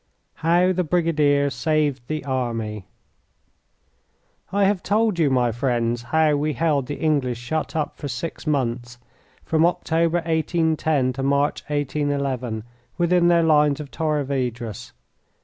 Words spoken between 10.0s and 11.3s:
1810, to